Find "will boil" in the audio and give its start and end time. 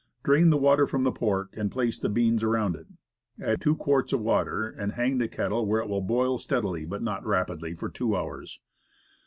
5.87-6.39